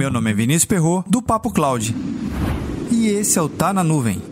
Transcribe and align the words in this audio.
Meu 0.00 0.10
nome 0.10 0.30
é 0.30 0.32
Vinícius 0.32 0.64
Perro 0.64 1.04
do 1.06 1.20
Papo 1.20 1.52
Cloud. 1.52 1.94
E 2.90 3.08
esse 3.08 3.38
é 3.38 3.42
o 3.42 3.50
Tá 3.50 3.70
na 3.70 3.84
Nuvem. 3.84 4.22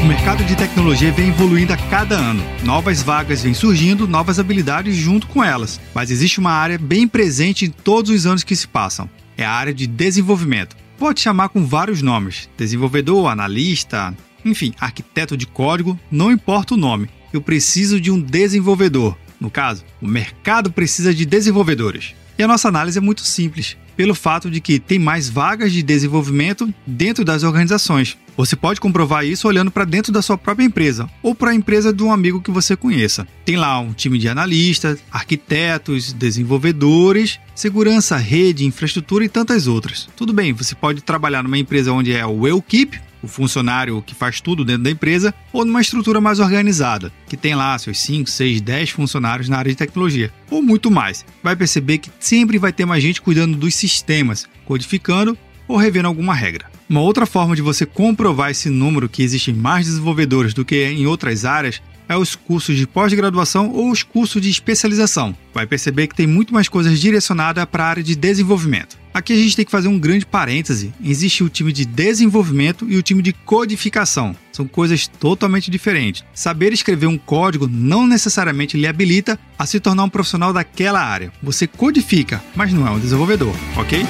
O 0.00 0.06
mercado 0.06 0.42
de 0.44 0.56
tecnologia 0.56 1.12
vem 1.12 1.28
evoluindo 1.28 1.74
a 1.74 1.76
cada 1.76 2.16
ano. 2.16 2.42
Novas 2.62 3.02
vagas 3.02 3.42
vêm 3.42 3.52
surgindo, 3.52 4.08
novas 4.08 4.38
habilidades 4.38 4.96
junto 4.96 5.26
com 5.26 5.44
elas. 5.44 5.78
Mas 5.94 6.10
existe 6.10 6.40
uma 6.40 6.52
área 6.52 6.78
bem 6.78 7.06
presente 7.06 7.66
em 7.66 7.70
todos 7.70 8.10
os 8.10 8.24
anos 8.24 8.42
que 8.42 8.56
se 8.56 8.66
passam. 8.66 9.10
É 9.36 9.44
a 9.44 9.52
área 9.52 9.74
de 9.74 9.86
desenvolvimento. 9.86 10.83
Pode 11.04 11.20
chamar 11.20 11.50
com 11.50 11.66
vários 11.66 12.00
nomes: 12.00 12.48
desenvolvedor, 12.56 13.30
analista, 13.30 14.16
enfim, 14.42 14.72
arquiteto 14.80 15.36
de 15.36 15.46
código, 15.46 16.00
não 16.10 16.32
importa 16.32 16.72
o 16.72 16.78
nome. 16.78 17.10
Eu 17.30 17.42
preciso 17.42 18.00
de 18.00 18.10
um 18.10 18.18
desenvolvedor. 18.18 19.14
No 19.38 19.50
caso, 19.50 19.84
o 20.00 20.08
mercado 20.08 20.72
precisa 20.72 21.12
de 21.12 21.26
desenvolvedores. 21.26 22.14
E 22.38 22.42
a 22.42 22.48
nossa 22.48 22.68
análise 22.68 22.96
é 22.96 23.02
muito 23.02 23.20
simples, 23.20 23.76
pelo 23.96 24.14
fato 24.14 24.50
de 24.50 24.60
que 24.60 24.78
tem 24.78 24.98
mais 24.98 25.28
vagas 25.28 25.72
de 25.72 25.82
desenvolvimento 25.82 26.72
dentro 26.86 27.24
das 27.24 27.42
organizações. 27.42 28.16
Você 28.36 28.56
pode 28.56 28.80
comprovar 28.80 29.24
isso 29.24 29.46
olhando 29.46 29.70
para 29.70 29.84
dentro 29.84 30.12
da 30.12 30.20
sua 30.20 30.36
própria 30.36 30.64
empresa 30.64 31.08
ou 31.22 31.34
para 31.34 31.52
a 31.52 31.54
empresa 31.54 31.92
de 31.92 32.02
um 32.02 32.12
amigo 32.12 32.40
que 32.40 32.50
você 32.50 32.76
conheça. 32.76 33.26
Tem 33.44 33.56
lá 33.56 33.78
um 33.78 33.92
time 33.92 34.18
de 34.18 34.28
analistas, 34.28 34.98
arquitetos, 35.10 36.12
desenvolvedores, 36.12 37.38
segurança, 37.54 38.16
rede, 38.16 38.64
infraestrutura 38.64 39.24
e 39.24 39.28
tantas 39.28 39.68
outras. 39.68 40.08
Tudo 40.16 40.32
bem, 40.32 40.52
você 40.52 40.74
pode 40.74 41.00
trabalhar 41.02 41.44
numa 41.44 41.58
empresa 41.58 41.92
onde 41.92 42.12
é 42.12 42.26
o 42.26 42.46
eu 42.48 42.60
keep, 42.60 43.00
o 43.24 43.28
funcionário 43.28 44.02
que 44.02 44.14
faz 44.14 44.40
tudo 44.40 44.64
dentro 44.64 44.84
da 44.84 44.90
empresa, 44.90 45.34
ou 45.52 45.64
numa 45.64 45.80
estrutura 45.80 46.20
mais 46.20 46.38
organizada, 46.38 47.12
que 47.26 47.36
tem 47.36 47.54
lá 47.54 47.76
seus 47.78 47.98
5, 48.00 48.28
6, 48.28 48.60
10 48.60 48.90
funcionários 48.90 49.48
na 49.48 49.56
área 49.56 49.70
de 49.70 49.76
tecnologia, 49.76 50.32
ou 50.50 50.62
muito 50.62 50.90
mais. 50.90 51.24
Vai 51.42 51.56
perceber 51.56 51.98
que 51.98 52.10
sempre 52.20 52.58
vai 52.58 52.72
ter 52.72 52.84
mais 52.84 53.02
gente 53.02 53.22
cuidando 53.22 53.56
dos 53.56 53.74
sistemas, 53.74 54.46
codificando 54.64 55.36
ou 55.66 55.76
revendo 55.76 56.08
alguma 56.08 56.34
regra. 56.34 56.66
Uma 56.88 57.00
outra 57.00 57.24
forma 57.24 57.56
de 57.56 57.62
você 57.62 57.86
comprovar 57.86 58.50
esse 58.50 58.68
número 58.68 59.08
que 59.08 59.22
existem 59.22 59.54
mais 59.54 59.86
desenvolvedores 59.86 60.52
do 60.52 60.64
que 60.64 60.84
em 60.84 61.06
outras 61.06 61.44
áreas 61.44 61.80
é 62.06 62.16
os 62.16 62.36
cursos 62.36 62.76
de 62.76 62.86
pós-graduação 62.86 63.70
ou 63.70 63.90
os 63.90 64.02
cursos 64.02 64.40
de 64.40 64.50
especialização. 64.50 65.34
Vai 65.54 65.66
perceber 65.66 66.06
que 66.06 66.14
tem 66.14 66.26
muito 66.26 66.52
mais 66.52 66.68
coisas 66.68 67.00
direcionadas 67.00 67.64
para 67.64 67.84
a 67.84 67.88
área 67.88 68.02
de 68.02 68.14
desenvolvimento. 68.14 69.03
Aqui 69.14 69.32
a 69.32 69.36
gente 69.36 69.54
tem 69.54 69.64
que 69.64 69.70
fazer 69.70 69.86
um 69.86 69.96
grande 69.96 70.26
parêntese. 70.26 70.92
Existe 71.02 71.44
o 71.44 71.48
time 71.48 71.72
de 71.72 71.84
desenvolvimento 71.84 72.84
e 72.90 72.96
o 72.96 73.02
time 73.02 73.22
de 73.22 73.32
codificação. 73.32 74.34
São 74.50 74.66
coisas 74.66 75.06
totalmente 75.06 75.70
diferentes. 75.70 76.24
Saber 76.34 76.72
escrever 76.72 77.06
um 77.06 77.16
código 77.16 77.68
não 77.70 78.08
necessariamente 78.08 78.76
lhe 78.76 78.88
habilita 78.88 79.38
a 79.56 79.66
se 79.66 79.78
tornar 79.78 80.02
um 80.02 80.10
profissional 80.10 80.52
daquela 80.52 81.00
área. 81.00 81.32
Você 81.40 81.68
codifica, 81.68 82.42
mas 82.56 82.72
não 82.72 82.88
é 82.88 82.90
um 82.90 82.98
desenvolvedor, 82.98 83.54
ok? 83.76 84.04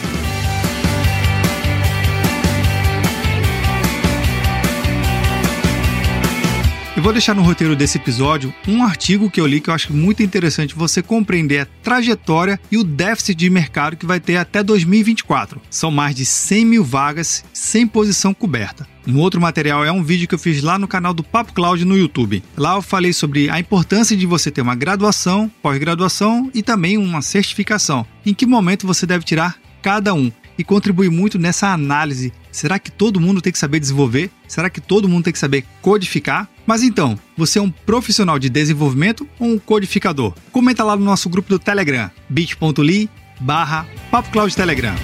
Eu 6.97 7.03
vou 7.03 7.13
deixar 7.13 7.35
no 7.35 7.43
roteiro 7.43 7.75
desse 7.75 7.99
episódio 7.99 8.55
um 8.69 8.85
artigo 8.85 9.29
que 9.29 9.41
eu 9.41 9.47
li 9.49 9.61
que 9.61 9.69
eu 9.69 9.75
acho 9.75 9.93
muito 9.93 10.23
interessante 10.23 10.77
você 10.77 11.03
compreender 11.03 11.59
a 11.59 11.67
trajetória 11.83 12.61
e 12.71 12.79
o 12.79 12.85
déficit 12.85 13.35
de 13.35 13.51
mercado 13.51 13.97
que 13.97 14.07
vai 14.07 14.21
ter 14.21 14.37
até 14.37 14.63
2024. 14.63 15.61
São 15.69 15.91
mais 15.91 16.15
de 16.15 16.25
100 16.25 16.65
mil 16.65 16.85
vagas 16.85 17.45
sem 17.53 17.85
posição 17.85 18.33
coberta. 18.33 18.87
Um 19.09 19.19
outro 19.19 19.41
material 19.41 19.85
é 19.85 19.91
um 19.91 20.05
vídeo 20.05 20.29
que 20.29 20.37
eu 20.37 20.39
fiz 20.39 20.63
lá 20.63 20.79
no 20.79 20.87
canal 20.87 21.13
do 21.13 21.25
Papo 21.25 21.53
Cloud 21.53 21.85
no 21.85 21.99
YouTube. 21.99 22.45
Lá 22.57 22.77
eu 22.77 22.83
falei 22.83 23.13
sobre 23.13 23.51
a 23.51 23.59
importância 23.59 24.17
de 24.17 24.25
você 24.25 24.49
ter 24.49 24.61
uma 24.61 24.77
graduação, 24.77 25.51
pós-graduação 25.61 26.49
e 26.55 26.63
também 26.63 26.97
uma 26.97 27.23
certificação. 27.23 28.07
Em 28.25 28.33
que 28.33 28.47
momento 28.47 28.87
você 28.87 29.05
deve 29.05 29.25
tirar 29.25 29.59
cada 29.83 30.15
um 30.15 30.31
e 30.57 30.63
contribui 30.63 31.09
muito 31.09 31.41
nessa 31.41 31.73
análise. 31.73 32.33
Será 32.53 32.79
que 32.79 32.91
todo 32.91 33.21
mundo 33.21 33.43
tem 33.43 33.53
que 33.53 33.59
saber 33.59 33.81
desenvolver? 33.81 34.31
Será 34.47 34.71
que 34.71 34.81
todo 34.81 35.09
mundo 35.09 35.25
tem 35.25 35.33
que 35.33 35.39
saber 35.41 35.65
codificar? 35.83 36.49
Mas 36.67 36.83
então, 36.83 37.19
você 37.37 37.59
é 37.59 37.63
um 37.63 37.71
profissional 37.71 38.39
de 38.39 38.49
desenvolvimento 38.49 39.29
ou 39.39 39.49
um 39.49 39.59
codificador? 39.59 40.33
Comenta 40.51 40.83
lá 40.83 40.97
no 40.97 41.05
nosso 41.05 41.29
grupo 41.29 41.49
do 41.49 41.59
Telegram, 41.59 42.11
bit.ly 42.29 43.11
barra 43.41 43.87
Telegram. 44.57 44.95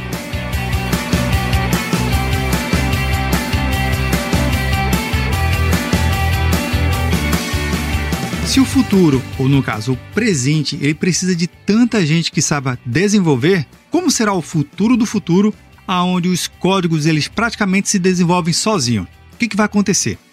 Se 8.47 8.59
o 8.59 8.65
futuro, 8.65 9.23
ou 9.39 9.49
no 9.49 9.63
caso 9.63 9.93
o 9.93 9.97
presente, 10.13 10.77
ele 10.81 10.95
precisa 10.95 11.37
de 11.37 11.47
tanta 11.47 12.05
gente 12.05 12.33
que 12.33 12.43
saiba 12.43 12.79
desenvolver, 12.85 13.65
como 13.93 14.11
será 14.11 14.33
o 14.33 14.43
futuro 14.43 14.97
do 14.97 15.07
futuro, 15.07 15.55
aonde 15.87 16.29
os 16.29 16.49
códigos 16.49 17.07
eles 17.07 17.29
praticamente 17.29 17.89
se 17.89 17.99
desenvolvem 17.99 18.53
sozinhos? 18.53 19.07
O 19.33 19.37
que, 19.37 19.47
que 19.47 19.57
vai 19.57 19.67
acontecer? 19.67 20.19